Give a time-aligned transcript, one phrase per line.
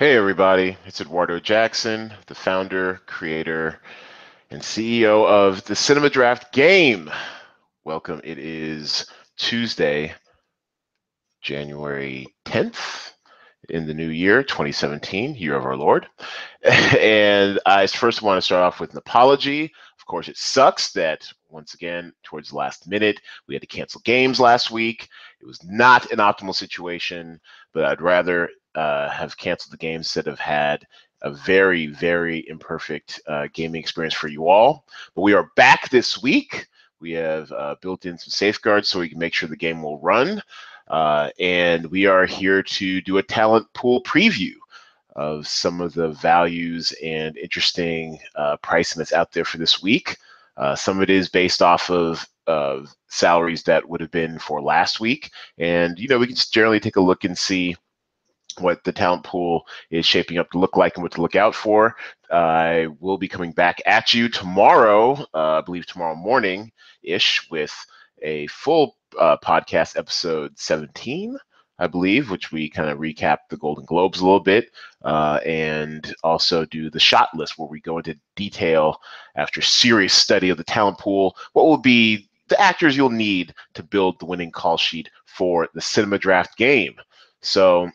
[0.00, 0.78] Hey, everybody.
[0.86, 3.82] It's Eduardo Jackson, the founder, creator,
[4.48, 7.10] and CEO of the Cinema Draft Game.
[7.84, 8.22] Welcome.
[8.24, 9.04] It is
[9.36, 10.14] Tuesday,
[11.42, 13.12] January 10th
[13.68, 16.06] in the new year, 2017, year of our Lord.
[16.62, 19.64] and I first want to start off with an apology.
[19.64, 24.00] Of course, it sucks that once again, towards the last minute, we had to cancel
[24.06, 25.10] games last week.
[25.42, 27.38] It was not an optimal situation,
[27.74, 30.86] but I'd rather uh, have canceled the games that have had
[31.22, 34.84] a very, very imperfect uh, gaming experience for you all.
[35.14, 36.66] But we are back this week.
[37.00, 39.98] We have uh, built in some safeguards so we can make sure the game will
[40.00, 40.42] run.
[40.88, 44.54] Uh, and we are here to do a talent pool preview
[45.16, 50.16] of some of the values and interesting uh, pricing that's out there for this week.
[50.56, 52.26] Uh, some of it is based off of
[53.08, 55.30] salaries that would have been for last week.
[55.58, 57.76] And, you know, we can just generally take a look and see
[58.60, 61.54] what the talent pool is shaping up to look like and what to look out
[61.54, 61.96] for.
[62.30, 66.72] I will be coming back at you tomorrow, uh, I believe tomorrow morning
[67.02, 67.74] ish, with
[68.22, 71.36] a full uh, podcast episode 17.
[71.80, 74.70] I believe, which we kind of recap the Golden Globes a little bit,
[75.02, 79.00] uh, and also do the shot list where we go into detail
[79.34, 81.34] after serious study of the talent pool.
[81.54, 85.80] What will be the actors you'll need to build the winning call sheet for the
[85.80, 86.96] cinema draft game?
[87.40, 87.90] So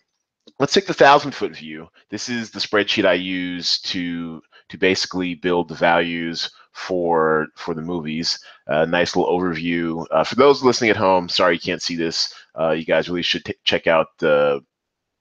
[0.59, 1.87] let's take the thousand foot view.
[2.09, 7.81] This is the spreadsheet I use to to basically build the values for for the
[7.81, 8.39] movies.
[8.67, 10.05] A uh, nice little overview.
[10.11, 12.33] Uh, for those listening at home, sorry you can't see this.
[12.59, 14.63] Uh, you guys really should check out the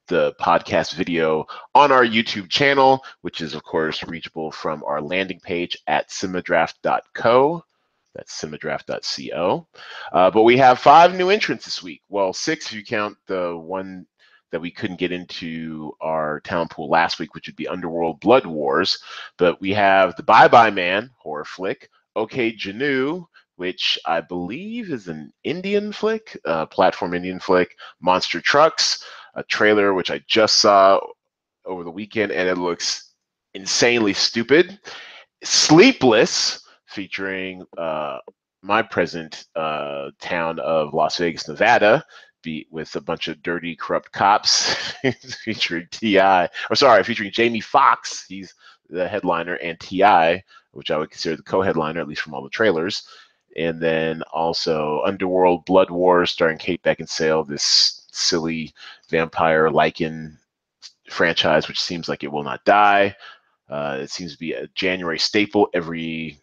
[0.08, 5.40] the podcast video on our YouTube channel, which is of course reachable from our landing
[5.40, 7.64] page at cinemadraft.co.
[8.14, 9.66] That's cinemadraft.co.
[10.12, 12.02] Uh, but we have five new entrants this week.
[12.08, 14.06] Well, six if you count the one
[14.54, 18.46] that we couldn't get into our talent pool last week, which would be Underworld Blood
[18.46, 19.00] Wars.
[19.36, 23.26] But we have the Bye Bye Man horror flick, OK Jaanu,
[23.56, 29.04] which I believe is an Indian flick, uh, platform Indian flick, Monster Trucks,
[29.34, 31.00] a trailer which I just saw
[31.64, 33.12] over the weekend, and it looks
[33.54, 34.78] insanely stupid.
[35.42, 38.18] Sleepless, featuring uh,
[38.62, 42.04] my present uh, town of Las Vegas, Nevada,
[42.44, 44.74] beat with a bunch of dirty, corrupt cops
[45.44, 46.48] featuring T.I.
[46.70, 48.24] Or sorry, featuring Jamie Foxx.
[48.26, 48.54] He's
[48.88, 52.50] the headliner, and T.I., which I would consider the co-headliner, at least from all the
[52.50, 53.02] trailers.
[53.56, 58.74] And then also Underworld Blood Wars, starring Kate Beckinsale, this silly
[59.08, 60.36] vampire lycan
[61.10, 63.14] franchise, which seems like it will not die.
[63.68, 66.38] Uh, it seems to be a January staple every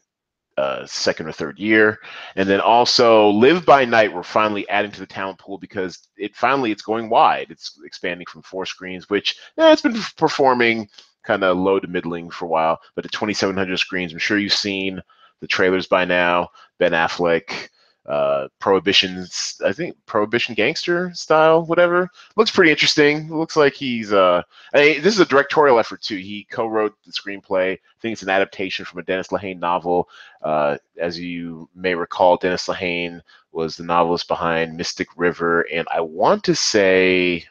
[0.57, 1.99] uh, second or third year.
[2.35, 6.35] And then also Live by Night, we're finally adding to the talent pool because it
[6.35, 7.47] finally it's going wide.
[7.49, 10.89] It's expanding from four screens, which yeah, it's been performing
[11.23, 14.53] kind of low to middling for a while, but at 2,700 screens, I'm sure you've
[14.53, 15.01] seen
[15.39, 16.49] the trailers by now.
[16.79, 17.69] Ben Affleck,
[18.11, 22.09] uh, prohibitions i think prohibition gangster style whatever.
[22.35, 23.29] Looks pretty interesting.
[23.33, 24.41] Looks like he's uh
[24.73, 26.17] I this is a directorial effort too.
[26.17, 27.73] He co-wrote the screenplay.
[27.73, 30.09] I think it's an adaptation from a dennis lehane novel.
[30.41, 33.21] Uh, as you may recall dennis lehane
[33.53, 37.45] was the novelist behind mystic river and i want to say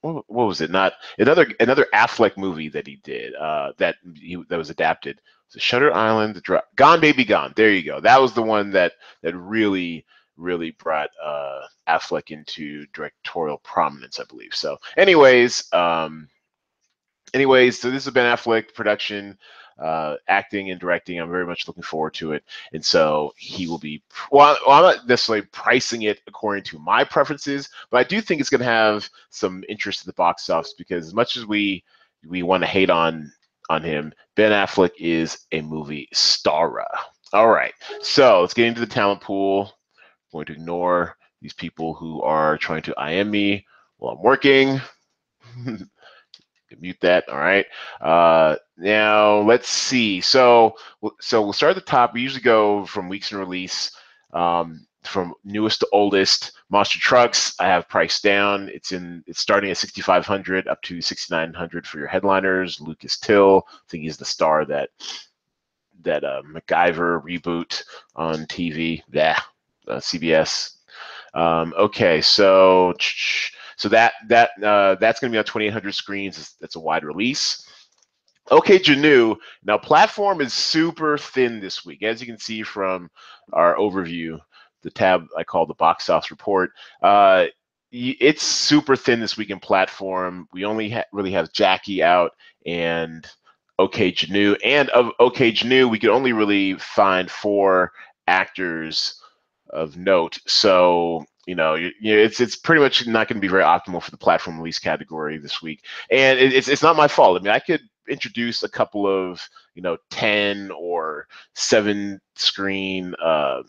[0.00, 0.70] what, what was it?
[0.70, 5.20] Not another another affleck movie that he did uh, that he that was adapted
[5.56, 6.42] Shutter Island,
[6.76, 7.52] Gone Baby Gone.
[7.56, 8.00] There you go.
[8.00, 10.04] That was the one that that really
[10.36, 14.54] really brought uh, Affleck into directorial prominence, I believe.
[14.54, 16.28] So, anyways, um,
[17.34, 19.38] anyways, so this is a Ben Affleck production,
[19.78, 21.18] uh, acting and directing.
[21.20, 24.02] I'm very much looking forward to it, and so he will be.
[24.30, 28.50] Well, I'm not necessarily pricing it according to my preferences, but I do think it's
[28.50, 31.84] going to have some interest in the box office because as much as we
[32.26, 33.32] we want to hate on
[33.70, 34.12] on him.
[34.36, 36.84] Ben Affleck is a movie star.
[37.32, 37.72] All right,
[38.02, 39.72] so let's get into the talent pool.
[40.32, 43.66] I'm going to ignore these people who are trying to IM me
[43.98, 44.80] while I'm working.
[46.80, 47.28] mute that.
[47.28, 47.66] All right.
[48.00, 50.20] Uh, now let's see.
[50.20, 50.74] So
[51.20, 52.14] so we'll start at the top.
[52.14, 53.92] We usually go from weeks in release.
[54.32, 56.52] Um, from newest to oldest.
[56.68, 58.68] Monster Trucks, I have priced down.
[58.72, 62.80] It's in it's starting at 6,500 up to 6,900 for your headliners.
[62.80, 64.90] Lucas Till, I think he's the star that
[66.02, 67.82] that uh, MacGyver reboot
[68.16, 69.02] on TV.
[69.12, 69.38] Yeah,
[69.88, 70.76] uh, CBS.
[71.34, 72.94] Um, okay, so
[73.76, 76.56] so that that uh, that's going to be on 2,800 screens.
[76.60, 77.66] That's a wide release.
[78.50, 79.36] OK Jaanu.
[79.64, 83.10] Now, platform is super thin this week, as you can see from
[83.52, 84.38] our overview
[84.82, 86.70] the tab I call the box office report.
[87.02, 87.46] Uh,
[87.92, 90.48] it's super thin this week in platform.
[90.52, 92.32] We only ha- really have Jackie out
[92.64, 93.26] and
[93.78, 97.92] OK Jaanu, and of OK Jaanu, we could only really find four
[98.28, 99.20] actors
[99.70, 100.38] of note.
[100.46, 104.02] So you know, you, you it's it's pretty much not going to be very optimal
[104.02, 105.84] for the platform release category this week.
[106.10, 107.40] And it, it's it's not my fault.
[107.40, 109.40] I mean, I could introduce a couple of
[109.74, 113.14] you know ten or seven screen.
[113.20, 113.62] Uh,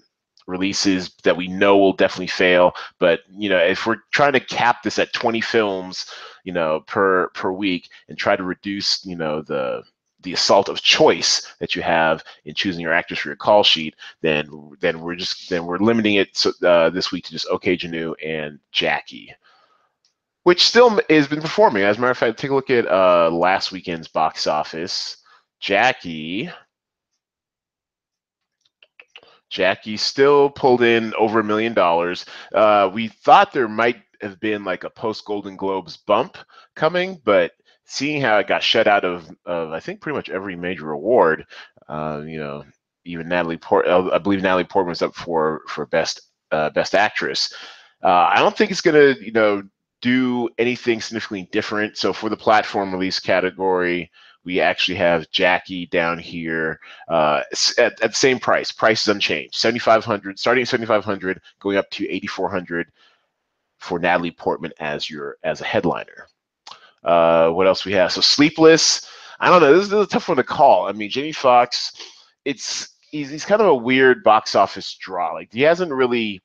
[0.52, 4.84] releases that we know will definitely fail but you know if we're trying to cap
[4.84, 6.06] this at 20 films
[6.44, 9.82] you know per per week and try to reduce you know the
[10.24, 13.96] the assault of choice that you have in choosing your actors for your call sheet,
[14.22, 14.48] then
[14.80, 18.14] then we're just then we're limiting it so, uh, this week to just OK Jaanu
[18.24, 19.34] and Jackie,
[20.44, 21.84] which still has been performing.
[21.84, 25.18] As a matter of fact, take a look at uh, last weekend's box office.
[25.60, 26.50] Jackie.
[29.52, 32.26] Jackie still pulled in over a million dollars.
[32.56, 36.38] Uh, we thought there might have been like a post Golden Globes bump
[36.76, 37.52] coming, but
[37.86, 41.46] seeing how it got shut out of, of I think pretty much every major award,
[41.90, 42.64] uh, you know,
[43.04, 46.22] even Natalie Port, uh, I believe Natalie Portman was up for for best
[46.52, 47.54] uh, best actress.
[48.04, 49.64] Uh, I don't think it's gonna, you know,
[50.02, 51.98] do anything significantly different.
[51.98, 54.12] So for the platform release category,
[54.44, 57.44] we actually have Jackie down here uh,
[57.78, 58.72] at, at the same price.
[58.72, 62.92] Price is unchanged, 7,500, starting at 7,500, going up to 8,400
[63.80, 66.28] for Natalie Portman as your as a headliner.
[67.04, 68.12] Uh, what else we have?
[68.12, 69.08] So Sleepless.
[69.40, 69.76] I don't know.
[69.76, 70.88] This is, a tough one to call.
[70.88, 71.94] I mean, Jamie Foxx.
[72.46, 75.34] It's he's, he's kind of a weird box office draw.
[75.34, 76.42] Like he hasn't really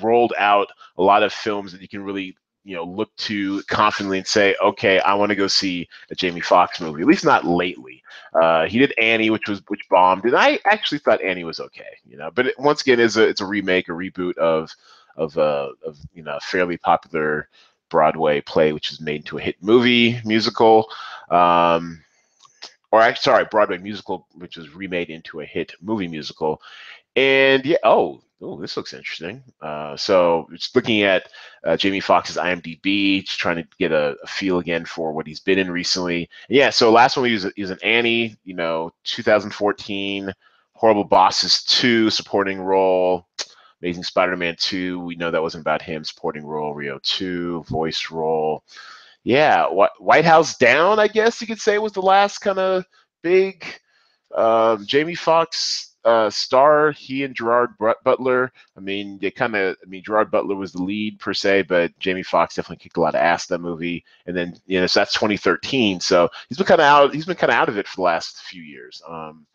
[0.00, 4.18] rolled out a lot of films that you can really you know look to confidently
[4.18, 7.02] and say, okay, I want to go see a Jamie Foxx movie.
[7.02, 8.02] At least not lately.
[8.40, 11.96] Uh, he did Annie, which was which bombed, and I actually thought Annie was okay.
[12.08, 14.70] You know, but it, once again, is a it's a remake, a reboot of
[15.16, 17.48] of uh, of you know fairly popular
[17.88, 20.88] Broadway play, which is made into a hit movie musical.
[21.30, 22.02] Um,
[22.92, 26.60] or actually, sorry, Broadway musical, which was remade into a hit movie musical.
[27.20, 29.42] And yeah, oh, oh, this looks interesting.
[29.60, 31.28] Uh, so just looking at
[31.64, 35.40] uh, Jamie Foxx's IMDb, just trying to get a, a, feel again for what he's
[35.40, 36.30] been in recently.
[36.48, 40.32] Yeah, so last one was, he was an Annie, you know, 2014,
[40.72, 43.26] Horrible Bosses 2 supporting role.
[43.82, 46.04] Amazing Spider-Man 2, we know that wasn't about him.
[46.04, 48.64] Supporting role, Rio 2, voice role.
[49.24, 52.86] Yeah, White House Down, I guess you could say, was the last kind of
[53.22, 53.66] big
[54.34, 56.92] um, Jamie Foxx uh, star.
[56.92, 58.52] He and Gerard Butler.
[58.76, 59.76] I mean, they kind of.
[59.82, 63.00] I mean, Gerard Butler was the lead per se, but Jamie Foxx definitely kicked a
[63.00, 64.04] lot of ass that movie.
[64.26, 66.00] And then you know, so that's 2013.
[66.00, 67.14] So he's been kind of out.
[67.14, 69.02] He's been kind of out of it for the last few years.
[69.08, 69.46] Um,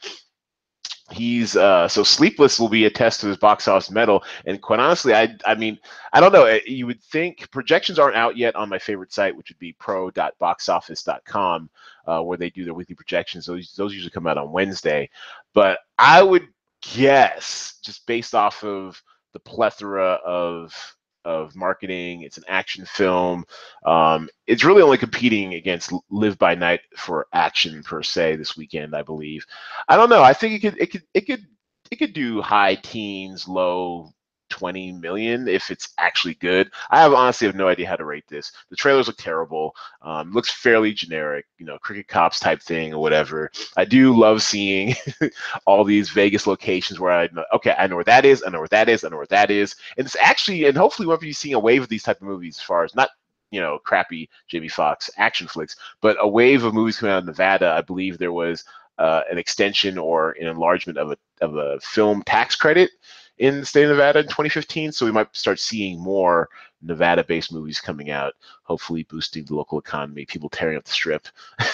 [1.12, 4.80] he's uh so sleepless will be a test of his box office mettle and quite
[4.80, 5.78] honestly i i mean
[6.14, 6.46] i don't know.
[6.46, 9.74] Eh, you would think projections aren't out yet on my favorite site which would be
[9.74, 11.70] pro.boxoffice.com
[12.08, 13.46] uh, where they do their weekly projections.
[13.46, 15.10] Those, those usually come out on wednesday.
[15.54, 16.48] But i would
[16.82, 19.02] guess just based off of
[19.34, 20.95] the plethora of
[21.26, 22.22] of marketing.
[22.22, 23.46] It's an action film.
[23.86, 28.96] Um, it's really only competing against Live by Night for action per se this weekend,
[28.96, 29.46] I believe.
[29.88, 30.24] I don't know.
[30.24, 31.46] I think it could it could it could
[31.92, 34.14] it could do high teens, low
[34.56, 36.72] 20 million if it's actually good.
[36.90, 38.54] I have honestly have no idea how to rate this.
[38.70, 39.76] The trailers look terrible.
[40.02, 43.52] Um, looks fairly generic, you know, cricket cops type thing or whatever.
[43.76, 44.96] I do love seeing
[45.66, 48.60] all these Vegas locations where I know, okay, I know where that is, I know
[48.60, 49.76] where that is, I know where that is.
[49.98, 52.58] And it's actually, and hopefully we'll be seeing a wave of these type of movies
[52.58, 53.10] as far as not
[53.52, 57.26] you know, crappy Jamie Foxx action flicks, but a wave of movies coming out of
[57.26, 57.72] Nevada.
[57.72, 58.64] I believe there was
[58.98, 62.92] uh, an extension or an enlargement of a of a film tax credit
[63.38, 64.92] in the state of Nevada in 2015.
[64.92, 66.50] So we might start seeing more
[66.82, 70.26] Nevada-based movies coming out, hopefully boosting the local economy.
[70.26, 71.28] People tearing up the strip,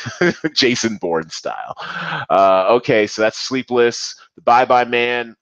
[0.53, 1.75] Jason Bourne style.
[2.29, 4.15] Uh, okay, so that's Sleepless.
[4.35, 5.35] The Bye Bye Man.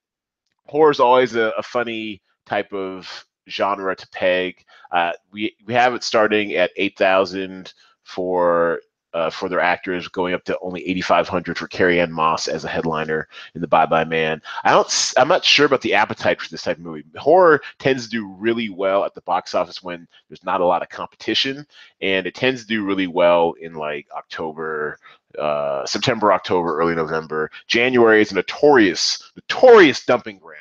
[0.65, 4.63] Horror is always a, a funny type of genre to peg.
[4.91, 7.73] Uh, we we have it starting at 8,000
[8.03, 8.81] for
[9.13, 13.27] uh, for their actors, going up to only 8,500 for Carrie-Anne Moss as a headliner
[13.55, 14.41] in the Bye Bye Man.
[14.63, 17.03] I don't, I'm not sure about the appetite for this type of movie.
[17.17, 20.81] Horror tends to do really well at the box office when there's not a lot
[20.81, 21.65] of competition,
[22.01, 24.99] and it tends to do really well in like October,
[25.39, 27.49] uh, September, October, early November.
[27.67, 30.59] January is a notorious, notorious dumping ground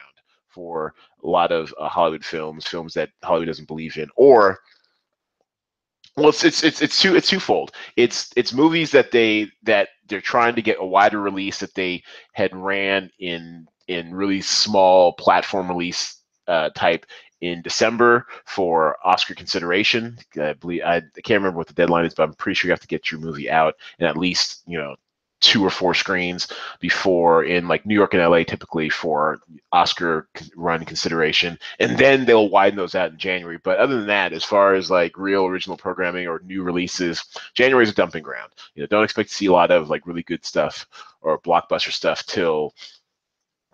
[0.48, 4.60] for a lot of uh, Hollywood films, films that Hollywood doesn't believe in, or
[6.18, 7.72] well, it's it's it's it's two it's twofold.
[7.96, 12.02] It's it's movies that they that they're trying to get a wider release that they
[12.32, 17.06] had ran in in really small platform release uh, type
[17.40, 20.18] in December for Oscar consideration.
[20.40, 22.72] I believe I, I can't remember what the deadline is, but I'm pretty sure you
[22.72, 24.96] have to get your movie out in at least you know
[25.40, 26.48] two or four screens
[26.80, 29.38] before in like New York and LA typically for
[29.72, 33.58] Oscar run consideration and then they'll widen those out in January.
[33.62, 37.84] But other than that as far as like real original programming or new releases January
[37.84, 38.50] is a dumping ground.
[38.74, 40.86] You know don't expect to see a lot of like really good stuff
[41.20, 42.74] or blockbuster stuff till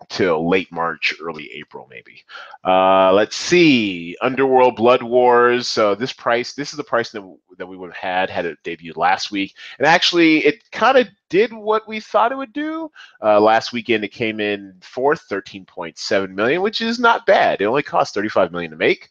[0.09, 2.23] till late March, early April, maybe.
[2.63, 5.67] Uh, let's see, Underworld Blood Wars.
[5.67, 8.57] So this price, this is the price that, that we would have had had it
[8.63, 12.91] debuted last week, and actually, it kind of did what we thought it would do.
[13.21, 17.61] Uh, last weekend, it came in fourth, thirteen point seven million, which is not bad.
[17.61, 19.09] It only cost thirty five million to make.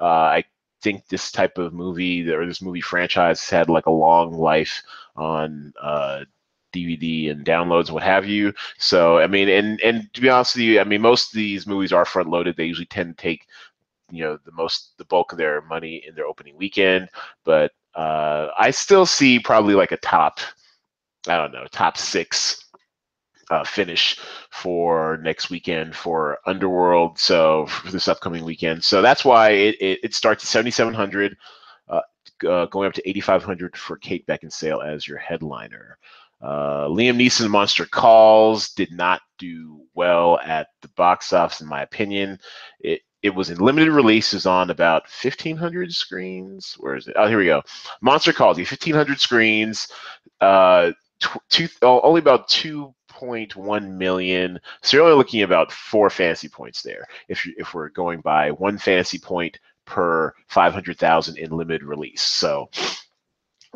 [0.00, 0.44] Uh, I
[0.80, 4.82] think this type of movie or this movie franchise had like a long life
[5.14, 6.24] on uh,
[6.72, 8.52] DVD and downloads, what have you.
[8.78, 11.66] So I mean, and and to be honest with you, I mean, most of these
[11.66, 12.56] movies are front loaded.
[12.56, 13.46] They usually tend to take
[14.10, 17.08] you know the most the bulk of their money in their opening weekend,
[17.44, 20.40] but uh, I still see probably like a top,
[21.28, 22.64] I don't know, top six
[23.50, 24.18] uh, finish
[24.50, 27.18] for next weekend for Underworld.
[27.18, 30.94] So for this upcoming weekend, so that's why it it, it starts at seventy seven
[30.94, 31.36] hundred.
[31.88, 32.00] Uh,
[32.48, 35.98] uh, going up to 8500 for Kate Beckinsale as your headliner.
[36.42, 41.82] Uh, Liam Neeson Monster Calls did not do well at the box office, in my
[41.82, 42.38] opinion.
[42.80, 46.74] It it was in limited releases on about 1,500 screens.
[46.80, 47.14] Where is it?
[47.16, 47.62] Oh, here we go.
[48.00, 49.86] Monster Calls, 1,500 screens.
[50.40, 50.90] Uh,
[51.82, 54.58] oh, only about 2.1 million.
[54.82, 57.06] So you're only looking about four fantasy points there.
[57.28, 62.22] If you, if we're going by one fantasy point per 500,000 in limited release.
[62.22, 62.70] So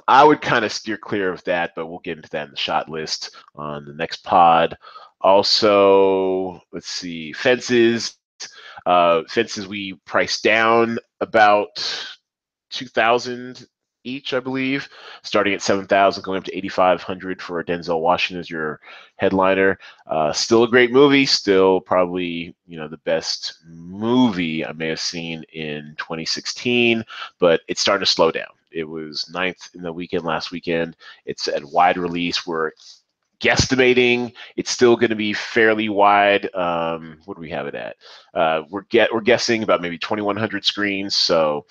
[0.08, 2.56] I would kind of steer clear of that, but we'll get into that in the
[2.56, 4.76] shot list on the next pod.
[5.20, 8.16] Also, let's see, fences.
[8.84, 11.68] Uh, fences we priced down about
[12.70, 13.66] 2000
[14.06, 14.88] each, I believe,
[15.22, 18.80] starting at 7,000, going up to 8,500 for Denzel Washington as your
[19.16, 19.78] headliner.
[20.06, 25.00] Uh, still a great movie, still probably, you know, the best movie I may have
[25.00, 27.04] seen in 2016,
[27.40, 28.55] but it's starting to slow down.
[28.73, 30.96] It was ninth in the weekend last weekend.
[31.25, 32.46] It's at wide release.
[32.46, 32.73] We're
[33.40, 36.52] guesstimating it's still going to be fairly wide.
[36.54, 37.96] Um, what do we have it at?
[38.35, 41.16] Uh, we're get we're guessing about maybe 2,100 screens.
[41.16, 41.66] So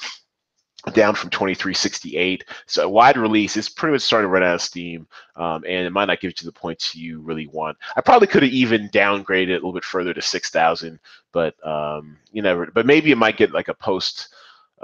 [0.94, 2.44] down from 2368.
[2.68, 5.86] So a wide release It's pretty much starting to run out of steam, um, and
[5.86, 7.78] it might not give you the points you really want.
[7.96, 11.00] I probably could have even downgraded it a little bit further to 6,000,
[11.32, 12.68] but um, you never.
[12.68, 14.30] But maybe it might get like a post.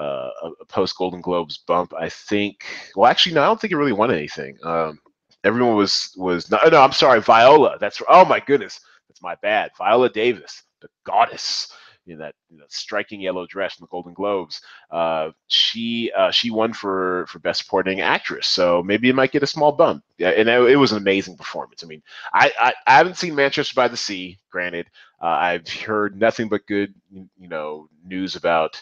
[0.02, 0.30] Uh,
[0.62, 2.66] a post Golden Globes bump, I think.
[2.96, 4.58] Well, actually, no, I don't think it really won anything.
[4.64, 5.00] Um,
[5.44, 6.82] everyone was was no, no.
[6.82, 7.78] I'm sorry, Viola.
[7.80, 9.72] That's oh my goodness, that's my bad.
[9.78, 11.72] Viola Davis, the goddess
[12.08, 12.34] in that
[12.68, 14.62] striking yellow dress from the Golden Globes.
[14.90, 19.44] Uh, she uh, she won for for best supporting actress, so maybe it might get
[19.44, 20.04] a small bump.
[20.20, 21.84] And it, it was an amazing performance.
[21.84, 22.02] I mean,
[22.34, 24.38] I, I, I haven't seen Manchester by the Sea.
[24.52, 24.88] Granted,
[25.22, 28.82] uh, I've heard nothing but good you know news about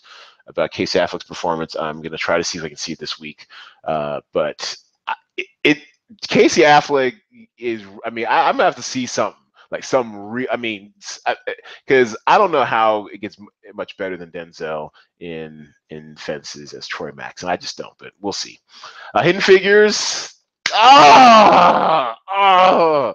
[0.50, 1.75] about Casey Affleck's performance.
[1.75, 3.48] I'm gonna try to see if I can see it this week.
[3.84, 4.75] Uh, but
[5.38, 5.77] it, it
[6.27, 7.15] Casey Affleck
[7.58, 7.84] is.
[8.06, 9.39] I mean, I, I'm gonna have to see something
[9.72, 10.48] like some real.
[10.51, 10.94] I mean,
[11.86, 13.38] because I, I, don't know how it gets
[13.74, 14.89] much better than Denzel
[15.20, 17.94] in in Fences as Troy Max, and I just don't.
[18.00, 18.60] But we'll see.
[19.13, 20.34] Uh, Hidden Figures.
[20.72, 23.13] Oh, oh,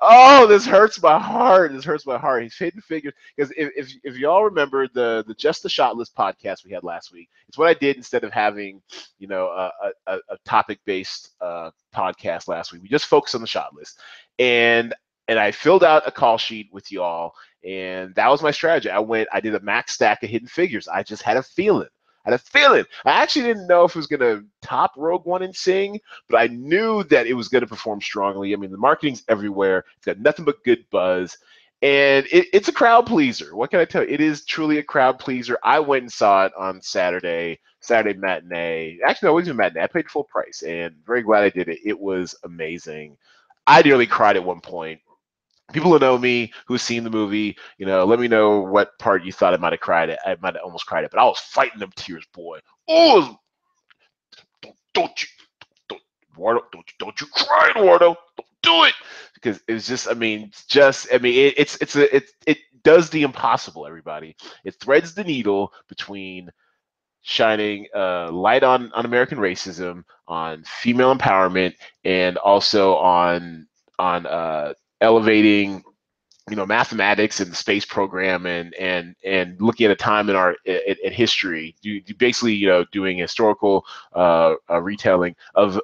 [0.00, 1.72] oh, this hurts my heart.
[1.72, 2.42] This hurts my heart.
[2.42, 6.14] He's Hidden Figures because if, if if y'all remember the the Just the Shot List
[6.16, 8.80] podcast we had last week, it's what I did instead of having
[9.18, 9.70] you know a,
[10.06, 12.82] a, a topic based uh, podcast last week.
[12.82, 13.98] We just focused on the shot list,
[14.38, 14.94] and
[15.28, 18.90] and I filled out a call sheet with you all, and that was my strategy.
[18.90, 20.88] I went, I did a max stack of hidden figures.
[20.88, 21.88] I just had a feeling.
[22.24, 22.84] I had a feeling.
[23.04, 25.98] I actually didn't know if it was going to top Rogue One and Sing,
[26.28, 28.52] but I knew that it was going to perform strongly.
[28.52, 29.84] I mean, the marketing's everywhere.
[29.96, 31.36] It's got nothing but good buzz.
[31.82, 33.56] And it, it's a crowd pleaser.
[33.56, 34.10] What can I tell you?
[34.10, 35.58] It is truly a crowd pleaser.
[35.64, 38.98] I went and saw it on Saturday, Saturday matinee.
[39.06, 39.84] Actually, it wasn't matinee.
[39.84, 41.78] I paid full price, and very glad I did it.
[41.82, 43.16] It was amazing.
[43.66, 45.00] I nearly cried at one point
[45.72, 49.24] people who know me who've seen the movie you know let me know what part
[49.24, 50.18] you thought i might have cried at.
[50.26, 52.58] I might have almost cried it but i was fighting them tears boy.
[52.88, 53.36] Oh
[54.62, 55.28] don't, don't you
[55.88, 58.94] don't Eduardo, don't, don't you cry Eduardo don't do it.
[59.34, 63.10] Because it's just i mean just i mean it, it's it's a it, it does
[63.10, 64.36] the impossible everybody.
[64.64, 66.50] It threads the needle between
[67.22, 71.74] shining uh, light on on american racism on female empowerment
[72.04, 73.66] and also on
[73.98, 75.82] on uh, elevating
[76.48, 80.36] you know mathematics and the space program and and and looking at a time in
[80.36, 85.80] our in, in history you, basically you know doing historical uh, uh, retelling of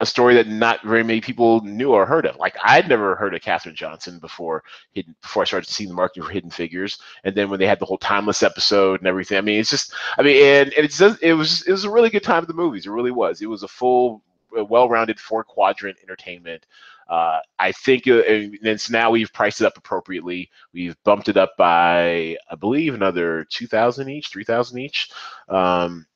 [0.00, 2.36] a story that not very many people knew or heard of.
[2.36, 6.24] Like I'd never heard of Katherine Johnson before hidden before I started seeing the marketing
[6.24, 6.98] for Hidden Figures.
[7.24, 9.92] And then when they had the whole timeless episode and everything, I mean, it's just,
[10.16, 12.48] I mean, and, and it's just, it was it was a really good time of
[12.48, 12.86] the movies.
[12.86, 13.42] It really was.
[13.42, 16.64] It was a full, well-rounded four quadrant entertainment.
[17.10, 20.48] Uh, I think, and so now we've priced it up appropriately.
[20.72, 25.10] We've bumped it up by, I believe, another two thousand each, three thousand each.
[25.48, 26.06] Um,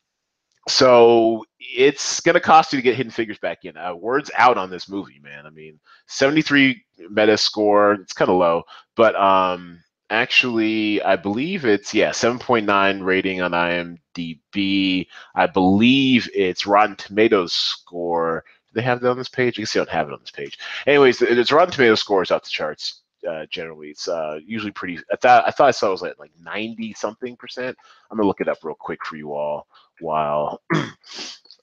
[0.68, 3.76] so it's going to cost you to get hidden figures back in.
[3.76, 5.46] Uh, words out on this movie, man.
[5.46, 8.62] I mean, 73 meta score, it's kind of low,
[8.96, 15.06] but um, actually, I believe it's, yeah, 7.9 rating on IMDb.
[15.34, 18.44] I believe it's Rotten Tomatoes score.
[18.74, 19.58] They have that on this page?
[19.58, 20.58] I guess they don't have it on this page.
[20.86, 23.00] Anyways, it's Rotten Tomato score is off the charts.
[23.28, 24.98] Uh, generally, it's uh, usually pretty.
[25.10, 27.76] I thought I thought I saw it was like like ninety something percent.
[28.10, 29.66] I'm gonna look it up real quick for you all
[30.00, 30.60] while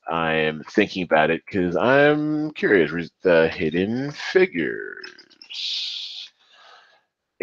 [0.10, 3.10] I'm thinking about it because I'm curious.
[3.22, 6.32] The Hidden Figures.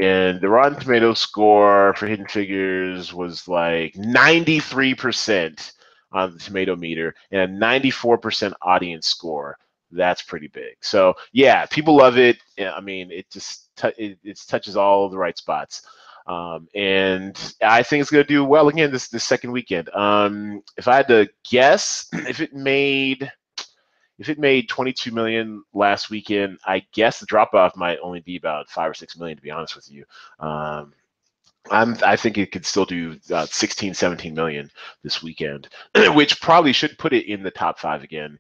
[0.01, 5.73] And the Rotten Tomato score for Hidden Figures was like 93%
[6.13, 9.57] on the tomato meter and a 94% audience score.
[9.91, 10.77] That's pretty big.
[10.81, 12.39] So, yeah, people love it.
[12.59, 15.83] I mean, it just it, it touches all the right spots.
[16.27, 19.89] Um, and I think it's going to do well again this this second weekend.
[19.95, 23.33] Um, if I had to guess, if it made
[24.19, 28.37] if it made 22 million last weekend, I guess the drop off might only be
[28.37, 29.37] about five or six million.
[29.39, 30.05] To be honest with you,
[30.39, 30.93] um,
[31.71, 34.71] I'm, I think it could still do uh, 16, 17 million
[35.03, 35.69] this weekend,
[36.15, 38.39] which probably should put it in the top five again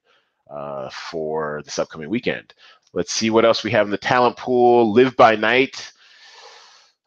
[0.50, 2.54] uh, for this upcoming weekend.
[2.94, 4.92] Let's see what else we have in the talent pool.
[4.92, 5.92] Live by Night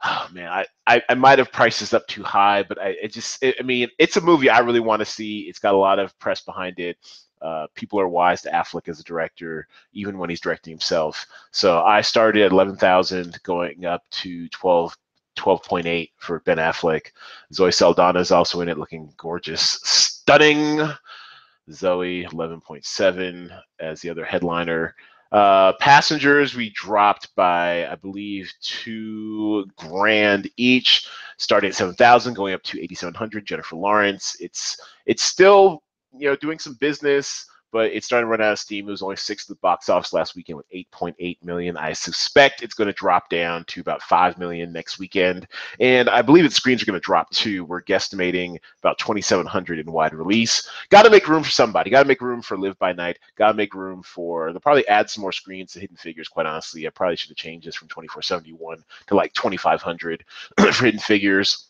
[0.03, 3.41] oh man, I, I, I might have priced this up too high, but I just
[3.43, 5.41] it, I mean it's a movie I really want to see.
[5.41, 6.97] It's got a lot of press behind it.
[7.41, 11.25] Uh, people are wise to Affleck as a director, even when he's directing himself.
[11.51, 14.95] So I started at eleven thousand, going up to 12,
[15.37, 17.07] 12.8 for Ben Affleck.
[17.53, 20.81] Zoe Saldana is also in it, looking gorgeous, stunning.
[21.71, 24.95] Zoe 11.7 as the other headliner.
[25.31, 32.63] Uh, passengers, we dropped by, I believe, two grand each, starting at 7,000, going up
[32.63, 33.45] to 8,700.
[33.45, 34.35] Jennifer Lawrence.
[34.41, 35.83] It's it's still
[36.17, 38.87] you know doing some business but it's starting to run out of steam.
[38.87, 41.77] It was only sixth at the box office last weekend with 8.8 million.
[41.77, 45.47] I suspect it's going to drop down to about 5 million next weekend.
[45.79, 47.63] And I believe its screens are going to drop too.
[47.63, 50.67] We're guesstimating about 2,700 in wide release.
[50.89, 51.89] Got to make room for somebody.
[51.89, 53.19] Got to make room for Live by Night.
[53.35, 56.45] Got to make room for, they'll probably add some more screens to Hidden Figures, quite
[56.45, 56.85] honestly.
[56.85, 60.25] I probably should have changed this from 2471 to like 2,500
[60.59, 61.67] for Hidden Figures.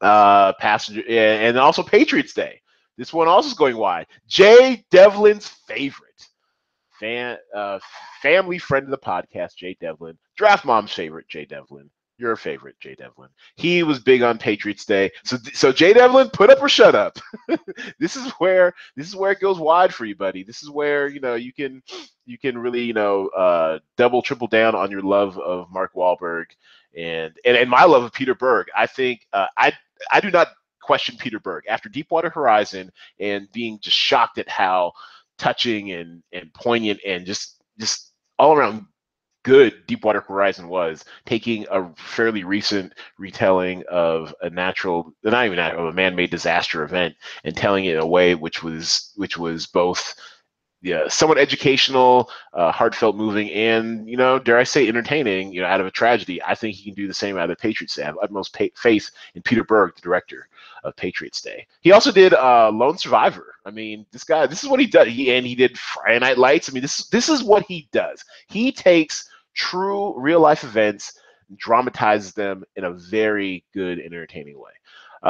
[0.00, 2.62] Uh, passenger, and also Patriots Day.
[3.00, 4.08] This one also is going wide.
[4.28, 6.28] Jay Devlin's favorite
[7.00, 7.78] fan, uh,
[8.20, 10.18] family friend of the podcast, Jay Devlin.
[10.36, 11.88] Draft Mom's favorite, Jay Devlin.
[12.18, 13.30] Your favorite, Jay Devlin.
[13.56, 15.10] He was big on Patriots Day.
[15.24, 17.18] So, so Jay Devlin, put up or shut up.
[17.98, 20.42] this is where this is where it goes wide for you, buddy.
[20.42, 21.82] This is where you know you can
[22.26, 26.48] you can really you know uh, double triple down on your love of Mark Wahlberg
[26.94, 28.66] and and, and my love of Peter Berg.
[28.76, 29.72] I think uh, I
[30.12, 30.48] I do not
[30.80, 34.92] question Peter Berg after Deepwater Horizon and being just shocked at how
[35.38, 38.86] touching and and poignant and just just all around
[39.42, 45.86] good Deepwater Horizon was, taking a fairly recent retelling of a natural, not even of
[45.86, 47.14] a man-made disaster event,
[47.44, 50.14] and telling it in a way which was which was both
[50.82, 55.52] yeah, somewhat educational, uh, heartfelt, moving, and you know, dare I say, entertaining.
[55.52, 57.56] You know, out of a tragedy, I think he can do the same out of
[57.56, 57.98] the Patriots.
[57.98, 60.48] I have utmost pa- faith in Peter Berg, the director
[60.84, 61.66] of Patriots Day.
[61.80, 63.54] He also did uh, Lone Survivor.
[63.64, 65.08] I mean, this guy, this is what he does.
[65.08, 66.68] He and he did Friday Night Lights.
[66.68, 68.24] I mean, this this is what he does.
[68.48, 71.18] He takes true real life events,
[71.56, 74.72] dramatizes them in a very good, entertaining way.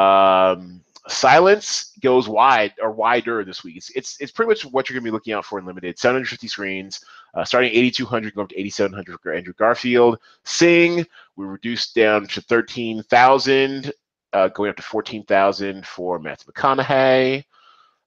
[0.00, 3.76] Um, silence goes wide or wider this week.
[3.76, 5.98] It's, it's, it's pretty much what you're going to be looking out for in limited.
[5.98, 7.00] 750 screens,
[7.34, 10.18] uh, starting 8,200, going up to 8,700 for Andrew Garfield.
[10.44, 13.92] Sing, we reduced down to 13,000,
[14.33, 17.45] uh, going up to 14,000 for Matthew McConaughey.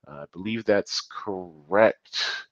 [0.08, 2.46] Uh, I believe that's correct.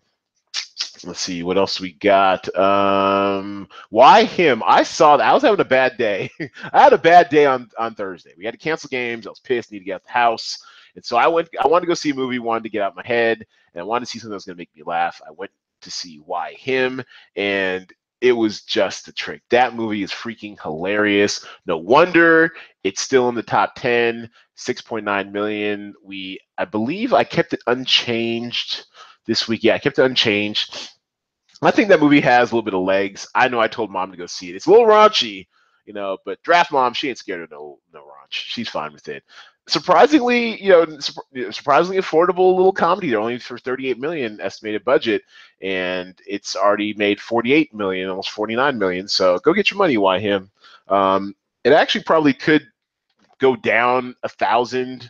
[1.04, 2.54] Let's see what else we got.
[2.56, 4.62] Um, why him?
[4.66, 5.28] I saw that.
[5.28, 6.30] I was having a bad day.
[6.74, 8.34] I had a bad day on on Thursday.
[8.38, 9.26] We had to cancel games.
[9.26, 9.72] I was pissed.
[9.72, 10.64] Need to get out the house,
[10.96, 11.50] and so I went.
[11.64, 12.40] I wanted to go see a movie.
[12.40, 14.58] Wanted to get out my head, and I wanted to see something that was going
[14.58, 15.22] to make me laugh.
[15.28, 17.04] I went to see Why Him,
[17.36, 19.42] and it was just a trick.
[19.50, 21.46] That movie is freaking hilarious.
[21.66, 22.52] No wonder
[22.84, 25.94] it's still in the top 10, 6.9 million.
[26.04, 28.86] We, I believe I kept it unchanged
[29.26, 29.64] this week.
[29.64, 30.92] Yeah, I kept it unchanged.
[31.64, 33.28] I think that movie has a little bit of legs.
[33.36, 34.56] I know I told mom to go see it.
[34.56, 35.48] It's a little raunchy,
[35.86, 38.32] you know, but draft mom, she ain't scared of no no raunch.
[38.32, 39.24] She's fine with it.
[39.67, 43.10] Surprisingly, you know, surprisingly affordable little comedy.
[43.10, 45.21] They're only for 38 million estimated budget,
[45.62, 49.08] and it's already made 48 million, almost 49 million.
[49.08, 50.50] So go get your money, why him?
[50.88, 52.67] Um, it actually probably could
[53.39, 55.10] go down a thousand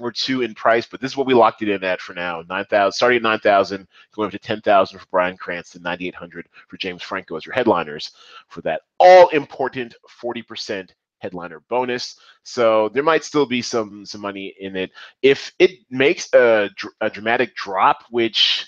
[0.00, 2.42] or two in price, but this is what we locked it in at for now.
[2.48, 6.08] Nine thousand, starting at nine thousand, going up to ten thousand for Bryan Cranston, ninety
[6.08, 8.12] eight hundred for James Franco as your headliners
[8.48, 12.18] for that all important forty percent headliner bonus.
[12.42, 14.90] So there might still be some some money in it
[15.22, 16.68] if it makes a,
[17.00, 18.66] a dramatic drop, which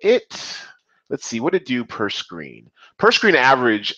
[0.00, 0.58] it
[1.10, 2.70] let's see what it do per screen.
[2.98, 3.94] Per screen average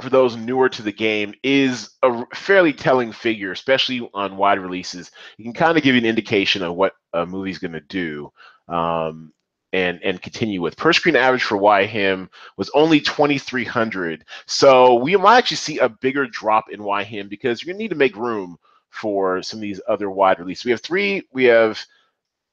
[0.00, 5.10] for those newer to the game is a fairly telling figure, especially on wide releases.
[5.38, 8.32] You can kind of give you an indication of what a movie's going to do.
[8.68, 9.32] Um,
[9.72, 15.16] and and continue with per screen average for Why Him was only 2300 so we
[15.16, 18.16] might actually see a bigger drop in Why Him because you're gonna need to make
[18.16, 18.56] room
[18.90, 21.82] for some of these other wide releases we have three we have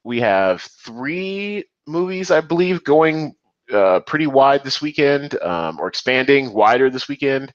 [0.03, 3.35] we have three movies i believe going
[3.71, 7.53] uh, pretty wide this weekend, um, or expanding wider this weekend.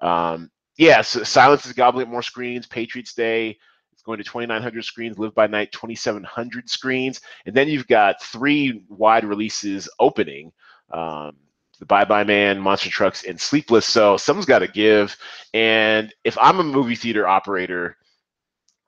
[0.00, 2.66] Um, yes, yeah, Silence is gobbling more screens.
[2.66, 3.58] Patriots Day
[4.04, 5.18] going to 2,900 screens.
[5.18, 10.52] Live by Night 2,700 screens, and then you've got three wide releases opening.
[10.92, 11.36] Um,
[11.80, 13.86] the Bye Bye Man, Monster Trucks, and Sleepless.
[13.86, 15.16] So someone's got to give.
[15.52, 17.96] And if I'm a movie theater operator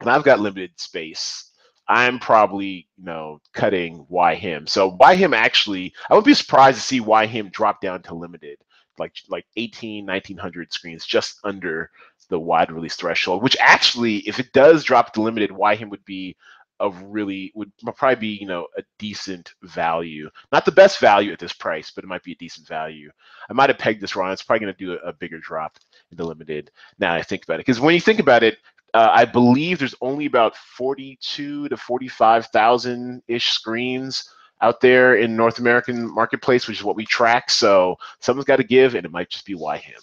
[0.00, 1.50] and I've got limited space,
[1.88, 4.66] I'm probably, you know, cutting why him.
[4.66, 8.14] So why him actually, I would be surprised to see why him drop down to
[8.14, 8.58] limited,
[8.98, 11.90] like like 18, 1900 screens, just under
[12.28, 13.42] the wide release threshold.
[13.42, 16.36] Which actually, if it does drop the limited, why him would be
[16.80, 20.28] a really would probably be you know a decent value.
[20.52, 23.10] Not the best value at this price, but it might be a decent value.
[23.48, 24.32] I might have pegged this wrong.
[24.32, 25.78] It's probably going to do a, a bigger drop
[26.10, 26.70] in the limited.
[26.98, 28.58] Now I think about it, because when you think about it,
[28.94, 34.30] uh, I believe there's only about 42 to 45,000 ish screens
[34.60, 37.50] out there in North American marketplace, which is what we track.
[37.50, 40.00] So someone's got to give, and it might just be why him.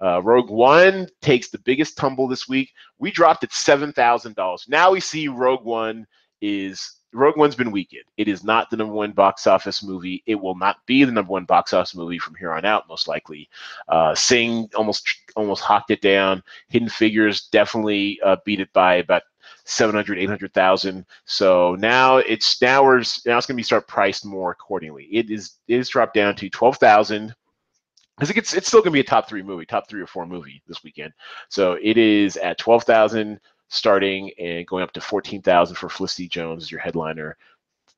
[0.00, 2.72] Uh, Rogue One takes the biggest tumble this week.
[2.98, 4.66] We dropped at seven thousand dollars.
[4.68, 6.06] Now we see Rogue One
[6.42, 8.04] is Rogue One's been weakened.
[8.16, 10.22] It is not the number one box office movie.
[10.26, 13.06] It will not be the number one box office movie from here on out, most
[13.06, 13.48] likely.
[13.88, 16.42] Uh, Sing almost almost hocked it down.
[16.68, 19.22] Hidden Figures definitely uh, beat it by about
[19.64, 21.04] 700, 800,000.
[21.24, 25.04] So now it's now we're now it's going to be start priced more accordingly.
[25.04, 27.34] It is it is dropped down to 12,000
[28.16, 30.06] because it gets, it's still going to be a top three movie, top three or
[30.06, 31.12] four movie this weekend.
[31.48, 36.70] So it is at 12,000 starting and going up to 14,000 for Felicity Jones as
[36.70, 37.36] your headliner.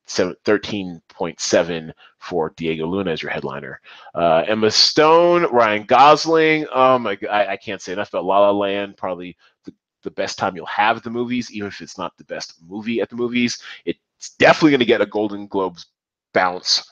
[0.08, 3.80] 13.7 for Diego Luna as your headliner.
[4.14, 6.64] Uh, Emma Stone, Ryan Gosling.
[6.72, 8.96] Oh my God, I, I, can't say enough about La La Land.
[8.96, 9.36] Probably
[10.06, 13.00] the, best time you'll have at the movies, even if it's not the best movie
[13.00, 13.58] at the movies.
[13.84, 15.86] It's definitely going to get a Golden Globes
[16.32, 16.90] bounce.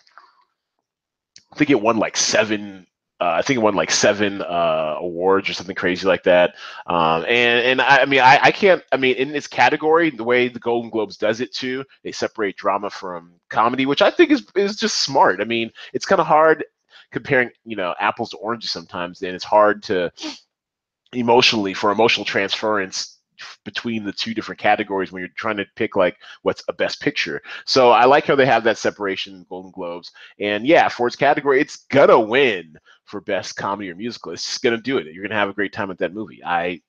[1.53, 2.87] I think it won like seven
[3.20, 6.57] uh, I think it won like seven uh, awards or something crazy like that.
[6.87, 10.24] Um, and and I, I mean I, I, can't I mean in this category the
[10.24, 14.31] way the Golden Globes does it too they separate drama from comedy which I think
[14.31, 15.40] is is just smart.
[15.40, 16.64] I mean it's kind of hard
[17.12, 20.11] comparing you know apples to oranges sometimes and it's hard to
[21.14, 23.18] emotionally for emotional transference
[23.64, 27.42] between the two different categories when you're trying to pick like what's a best picture.
[27.66, 30.12] So I like how they have that separation in Golden Globes.
[30.38, 34.33] And yeah, for its category, it's gonna win for best comedy or musical.
[34.33, 35.07] It's just gonna do it.
[35.07, 36.42] You're gonna have a great time at that movie.
[36.44, 36.81] I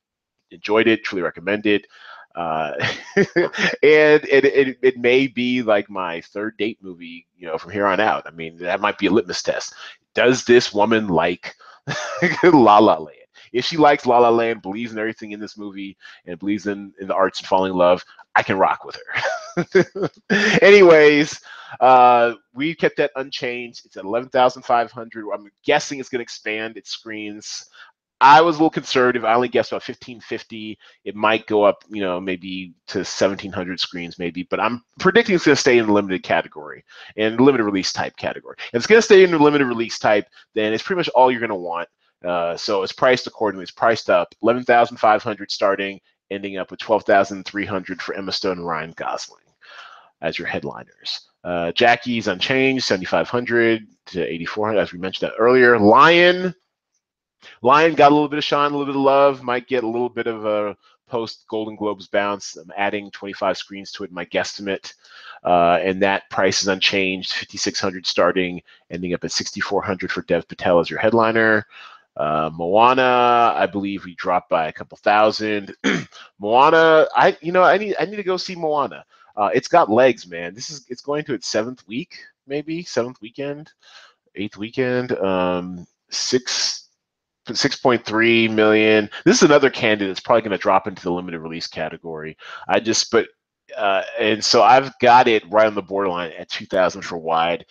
[0.52, 1.88] enjoyed it, truly recommend it.
[2.36, 2.74] Uh,
[3.16, 7.86] and it, it, it may be like my third date movie, you know, from here
[7.88, 8.28] on out.
[8.28, 9.74] I mean, that might be a litmus test.
[10.14, 11.56] Does this woman like
[12.44, 13.25] La La Land?
[13.54, 16.94] If she likes La La Land, believes in everything in this movie, and believes in,
[17.00, 18.04] in the arts and falling in love,
[18.36, 20.10] I can rock with her.
[20.62, 21.40] Anyways,
[21.80, 23.86] uh, we kept that unchanged.
[23.86, 25.26] It's at 11,500.
[25.34, 27.66] I'm guessing it's going to expand its screens.
[28.22, 29.26] I was a little conservative.
[29.26, 30.78] I only guessed about 1550.
[31.04, 34.44] It might go up, you know, maybe to 1700 screens, maybe.
[34.44, 36.84] But I'm predicting it's going to stay in the limited category
[37.18, 38.56] and limited release type category.
[38.74, 41.30] If it's going to stay in the limited release type, then it's pretty much all
[41.30, 41.90] you're going to want.
[42.24, 43.64] Uh, so it's priced accordingly.
[43.64, 46.00] It's priced up 11,500 starting,
[46.32, 49.42] ending up with 12,300 for Emma Stone and Ryan Gosling.
[50.22, 51.30] as your headliners.
[51.44, 55.78] Uh, Jackie's unchanged, 7,500 to 8,400, as we mentioned that earlier.
[55.78, 56.56] Lion,
[57.62, 59.88] Lion got a little bit of shine, a little bit of love, might get a
[59.88, 60.76] little bit of a
[61.08, 62.56] post Golden Globes bounce.
[62.56, 64.94] I'm adding 25 screens to it, my guesstimate.
[65.44, 70.80] Uh, and that price is unchanged, 5,600 starting, ending up at 6,400 for Dev Patel
[70.80, 71.68] as your headliner.
[72.18, 75.76] Uh, Moana, I believe we dropped by a couple thousand.
[76.40, 79.06] Moana, I you know I need I need to go see Moana.
[79.36, 80.54] Uh, it's got legs, man.
[80.54, 83.72] This is it's going to its seventh week, maybe seventh weekend,
[84.36, 85.12] eighth weekend.
[85.14, 86.86] Um, six
[87.48, 89.10] 6.3 million.
[89.24, 92.38] This is another candidate that's probably going to drop into the limited release category.
[92.68, 93.28] I just, but,
[93.78, 97.66] uh, and so I've got it right on the borderline at 2000 for wide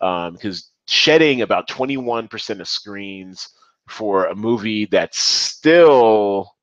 [0.00, 3.48] um, because shedding about 21% of screens
[3.88, 6.54] for a movie that's still,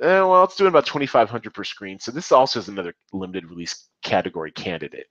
[0.00, 1.98] eh, well, it's doing about 2,500 per screen.
[1.98, 5.06] So this also is another limited release category candidate.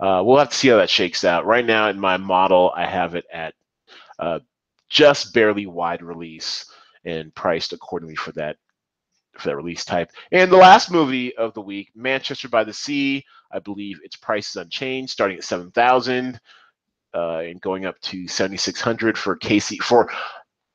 [0.00, 1.46] Uh, we'll have to see how that shakes out.
[1.46, 3.54] Right now in my model, I have it at
[4.18, 4.40] uh,
[4.88, 6.70] just barely wide release
[7.04, 8.56] and priced accordingly for that
[9.38, 10.10] for that release type.
[10.30, 13.24] And the last movie of the week, Manchester by the Sea.
[13.50, 16.40] I believe its price is unchanged, starting at seven thousand
[17.14, 20.10] uh, and going up to seventy six hundred for Casey for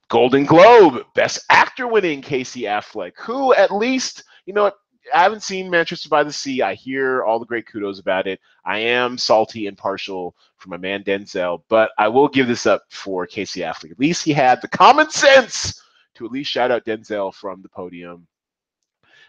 [0.10, 4.71] Golden Globe Best Actor winning Casey Affleck, who at least you know
[5.13, 6.62] I haven't seen Manchester by the Sea.
[6.62, 8.39] I hear all the great kudos about it.
[8.65, 12.84] I am salty and partial for my man Denzel, but I will give this up
[12.89, 13.91] for Casey Affleck.
[13.91, 15.82] At least he had the common sense
[16.15, 18.28] to at least shout out Denzel from the podium.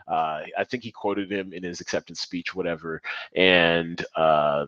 [0.09, 3.01] Uh, I think he quoted him in his acceptance speech, whatever.
[3.37, 4.67] And uh,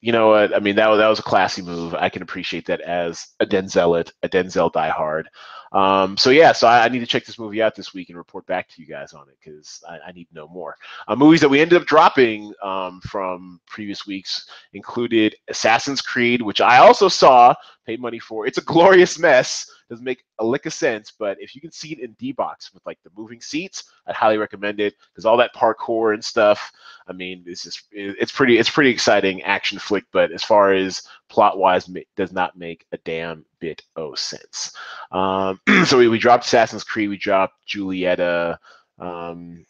[0.00, 0.54] you know what?
[0.54, 1.94] I mean, that was, that was a classy move.
[1.94, 5.24] I can appreciate that as a Denzel, a Denzel diehard.
[5.72, 8.16] Um, so yeah, so I, I, need to check this movie out this week and
[8.16, 10.76] report back to you guys on it because I, I, need to know more.
[11.06, 16.62] Uh, movies that we ended up dropping um, from previous weeks included Assassin's Creed, which
[16.62, 17.54] I also saw,
[17.88, 18.46] paid money for.
[18.46, 21.92] It's a glorious mess doesn't make a lick of sense, but if you can see
[21.92, 25.38] it in D box with like the moving seats, I'd highly recommend it because all
[25.38, 26.70] that parkour and stuff.
[27.06, 31.02] I mean, it's just it's pretty it's pretty exciting action flick, but as far as
[31.30, 34.72] plot wise, does not make a damn bit of sense.
[35.10, 38.58] Um, so we, we dropped Assassin's Creed, we dropped Julieta.
[38.98, 39.64] Um,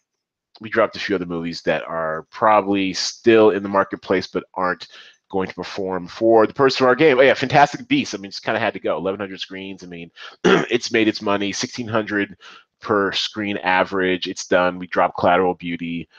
[0.61, 4.89] we dropped a few other movies that are probably still in the marketplace but aren't
[5.31, 7.19] going to perform for the person of our game.
[7.19, 8.15] Oh yeah, Fantastic Beasts.
[8.15, 8.95] I mean, it's kind of had to go.
[8.95, 9.85] 1,100 screens.
[9.85, 10.11] I mean,
[10.45, 11.49] it's made its money.
[11.49, 12.37] 1,600
[12.81, 14.27] per screen average.
[14.27, 14.79] It's done.
[14.79, 16.09] We dropped Collateral Beauty.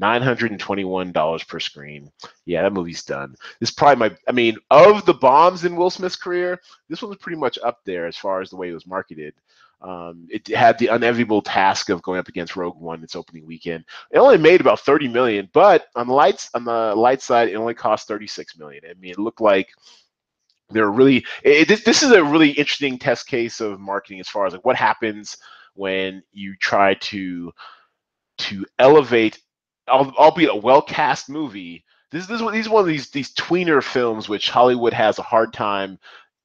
[0.00, 2.10] $921 per screen.
[2.46, 3.36] Yeah, that movie's done.
[3.60, 7.10] This is probably my, I mean, of the bombs in Will Smith's career, this one
[7.10, 9.34] was pretty much up there as far as the way it was marketed.
[9.82, 13.84] Um, it had the unenviable task of going up against Rogue One its opening weekend.
[14.12, 17.56] It only made about 30 million, but on the lights on the light side, it
[17.56, 18.84] only cost 36 million.
[18.88, 19.70] I mean, it looked like
[20.70, 21.26] they're really.
[21.42, 24.64] It, this, this is a really interesting test case of marketing as far as like
[24.64, 25.36] what happens
[25.74, 27.52] when you try to
[28.38, 29.40] to elevate,
[29.88, 31.84] albeit a well cast movie.
[32.12, 35.52] This, this, this is one of these these tweener films which Hollywood has a hard
[35.52, 35.98] time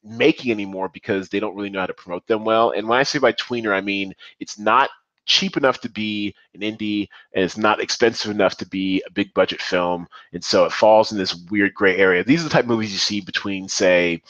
[0.09, 2.71] making anymore because they don't really know how to promote them well.
[2.71, 4.89] And when I say by tweener, I mean it's not
[5.25, 9.33] cheap enough to be an indie and it's not expensive enough to be a big
[9.33, 10.07] budget film.
[10.33, 12.23] And so it falls in this weird gray area.
[12.23, 14.21] These are the type of movies you see between, say,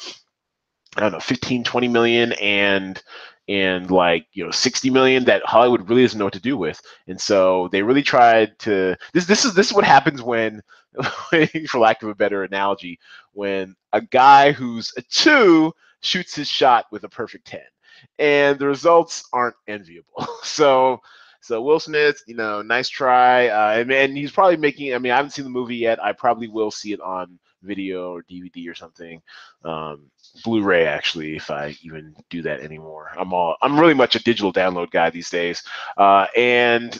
[0.98, 3.02] I don't know, 15, 20 million and
[3.50, 6.82] and like you know 60 million that Hollywood really doesn't know what to do with.
[7.08, 10.62] And so they really tried to this this is this is what happens when
[11.70, 13.00] for lack of a better analogy,
[13.38, 15.71] when a guy who's a two
[16.02, 17.62] shoots his shot with a perfect 10
[18.17, 20.28] and the results aren't enviable.
[20.43, 21.00] so
[21.41, 23.47] so Will Smith, you know, nice try.
[23.47, 24.93] Uh, and, and he's probably making.
[24.93, 26.04] I mean, I haven't seen the movie yet.
[26.04, 29.21] I probably will see it on video or DVD or something.
[29.63, 30.10] Um,
[30.43, 33.12] Blu-ray actually, if I even do that anymore.
[33.17, 35.63] I'm all I'm really much a digital download guy these days.
[35.95, 36.97] Uh, and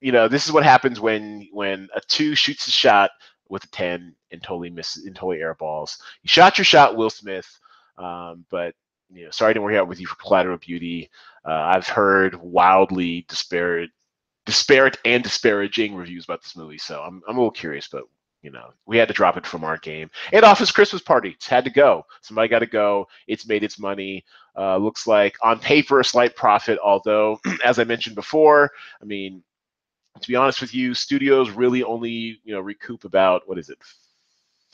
[0.00, 3.10] you know, this is what happens when when a two shoots a shot
[3.48, 5.98] with a ten and totally misses and totally airballs.
[6.22, 7.48] You shot your shot, Will Smith.
[7.98, 8.74] Um, but
[9.12, 11.10] you know, sorry to work out with you for Collateral Beauty.
[11.44, 13.90] Uh, I've heard wildly disparate,
[14.44, 18.04] disparate and disparaging reviews about this movie, so I'm I'm a little curious, but
[18.42, 20.08] you know, we had to drop it from our game.
[20.32, 22.04] And Office Christmas Party, it's had to go.
[22.20, 23.08] Somebody got to go.
[23.26, 24.24] It's made its money.
[24.56, 28.70] Uh, looks like on paper a slight profit, although as I mentioned before,
[29.02, 29.42] I mean,
[30.20, 33.78] to be honest with you, studios really only you know recoup about what is it,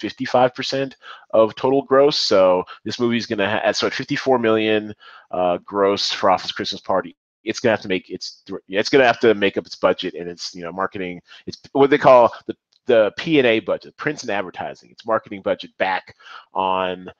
[0.01, 0.95] 55%
[1.31, 2.19] of total gross.
[2.19, 4.95] So this movie is going to have so at 54 million
[5.31, 9.21] uh, gross for Office Christmas Party it's gonna have to make its it's gonna have
[9.21, 11.21] to make up its budget and it's you know marketing.
[11.47, 14.91] It's what they call the the P and A budget, prints and advertising.
[14.91, 16.15] Its marketing budget back
[16.55, 17.11] on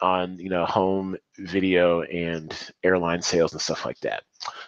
[0.00, 4.22] on you know home video and airline sales and stuff like that.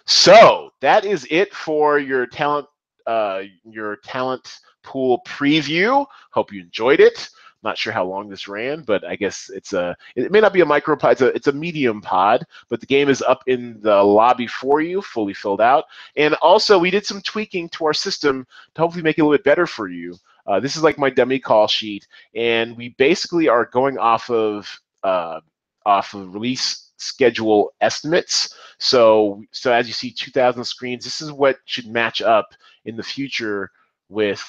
[0.05, 2.67] So that is it for your talent
[3.05, 6.05] uh, your talent pool preview.
[6.31, 7.29] Hope you enjoyed it.
[7.63, 9.95] Not sure how long this ran, but I guess it's a.
[10.17, 11.13] It may not be a micro pod.
[11.13, 14.81] It's a, it's a medium pod, but the game is up in the lobby for
[14.81, 15.85] you, fully filled out.
[16.17, 19.37] And also, we did some tweaking to our system to hopefully make it a little
[19.37, 20.17] bit better for you.
[20.45, 24.81] Uh, this is like my dummy call sheet, and we basically are going off of
[25.03, 25.39] uh,
[25.85, 28.55] off of release schedule estimates.
[28.79, 31.03] So, so as you see, 2,000 screens.
[31.03, 32.47] This is what should match up
[32.85, 33.69] in the future
[34.09, 34.43] with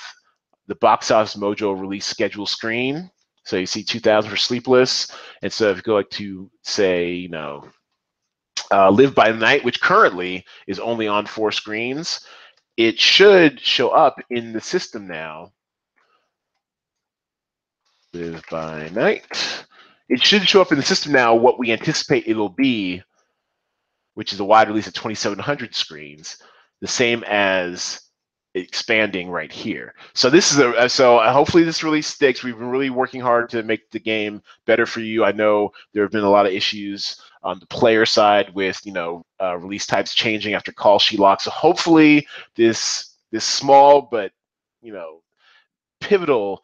[0.67, 3.11] the Box Office Mojo release schedule screen.
[3.45, 5.13] So you see 2000 for Sleepless.
[5.43, 7.69] And so if you go like to say, you know,
[8.71, 12.27] uh, Live by Night, which currently is only on four screens,
[12.77, 15.53] it should show up in the system now.
[18.15, 19.64] Live by Night.
[20.09, 23.03] It should show up in the system now what we anticipate it'll be,
[24.15, 26.39] which is a wide release of 2700 screens,
[26.81, 28.01] the same as
[28.55, 29.95] expanding right here.
[30.15, 32.43] So this is a uh, so uh, hopefully this release sticks.
[32.43, 35.25] We've been really working hard to make the game better for you.
[35.25, 38.93] I know there have been a lot of issues on the player side with you
[38.93, 41.41] know uh, release types changing after call sheet lock.
[41.41, 44.33] So hopefully this this small but
[44.83, 45.23] you know
[46.01, 46.63] pivotal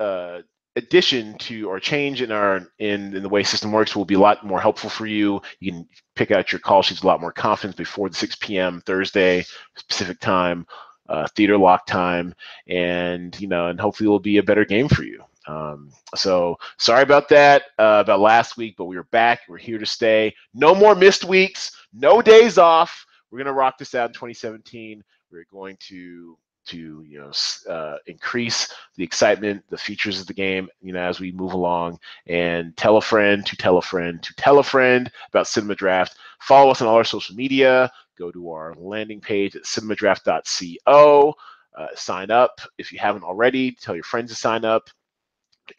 [0.00, 0.40] uh,
[0.78, 4.18] addition to or change in our in, in the way system works will be a
[4.18, 5.40] lot more helpful for you.
[5.60, 8.80] You can pick out your call sheets a lot more confidence before the 6 p.m.
[8.86, 9.44] Thursday
[9.88, 10.66] Pacific time
[11.08, 12.34] uh, theater lock time,
[12.68, 15.22] and you know, and hopefully it will be a better game for you.
[15.46, 19.40] Um, so sorry about that, uh, about last week, but we are back.
[19.48, 20.34] We're here to stay.
[20.52, 21.72] No more missed weeks.
[21.94, 23.06] No days off.
[23.30, 25.02] We're gonna rock this out in 2017.
[25.30, 26.36] We're going to
[26.68, 31.20] to you know uh, increase the excitement, the features of the game, you know, as
[31.20, 31.98] we move along.
[32.26, 36.16] And tell a friend to tell a friend to tell a friend about Cinema Draft.
[36.40, 41.34] Follow us on all our social media go to our landing page at cinemadraft.co.
[41.76, 43.72] Uh, sign up if you haven't already.
[43.72, 44.90] Tell your friends to sign up.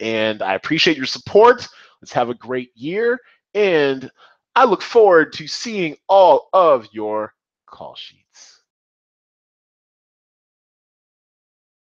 [0.00, 1.68] And I appreciate your support.
[2.00, 3.18] Let's have a great year.
[3.54, 4.10] And
[4.56, 7.34] I look forward to seeing all of your
[7.66, 8.49] call sheets.